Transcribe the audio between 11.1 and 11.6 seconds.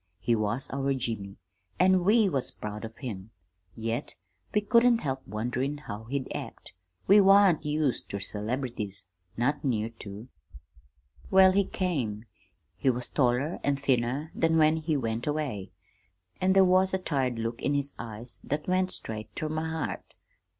"Well,